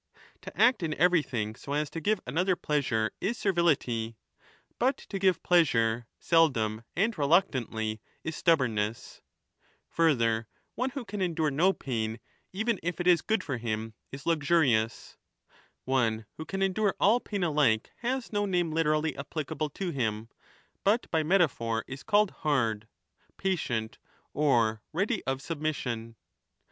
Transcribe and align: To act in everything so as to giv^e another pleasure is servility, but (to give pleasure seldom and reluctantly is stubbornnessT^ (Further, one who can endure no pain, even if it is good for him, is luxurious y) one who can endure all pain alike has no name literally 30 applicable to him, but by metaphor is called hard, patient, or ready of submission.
To 0.41 0.59
act 0.59 0.81
in 0.81 0.95
everything 0.95 1.53
so 1.53 1.73
as 1.73 1.87
to 1.91 2.01
giv^e 2.01 2.21
another 2.25 2.55
pleasure 2.55 3.11
is 3.21 3.37
servility, 3.37 4.17
but 4.79 4.97
(to 4.97 5.19
give 5.19 5.43
pleasure 5.43 6.07
seldom 6.17 6.83
and 6.95 7.15
reluctantly 7.15 8.01
is 8.23 8.35
stubbornnessT^ 8.35 9.21
(Further, 9.89 10.47
one 10.73 10.89
who 10.89 11.05
can 11.05 11.21
endure 11.21 11.51
no 11.51 11.71
pain, 11.71 12.19
even 12.51 12.79
if 12.81 12.99
it 12.99 13.05
is 13.05 13.21
good 13.21 13.43
for 13.43 13.57
him, 13.57 13.93
is 14.11 14.25
luxurious 14.25 15.17
y) 15.85 15.91
one 15.91 16.25
who 16.37 16.45
can 16.45 16.63
endure 16.63 16.95
all 16.99 17.19
pain 17.19 17.43
alike 17.43 17.91
has 17.97 18.33
no 18.33 18.47
name 18.47 18.71
literally 18.71 19.11
30 19.11 19.19
applicable 19.19 19.69
to 19.69 19.91
him, 19.91 20.29
but 20.83 21.11
by 21.11 21.21
metaphor 21.21 21.83
is 21.87 22.01
called 22.01 22.31
hard, 22.41 22.87
patient, 23.37 23.99
or 24.33 24.81
ready 24.93 25.23
of 25.25 25.43
submission. 25.43 26.15